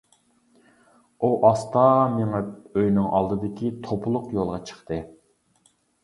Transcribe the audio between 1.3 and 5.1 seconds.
ئاستا مېڭىپ ئۆيىنىڭ ئالدىدىكى توپىلىق يولغا چىقتى.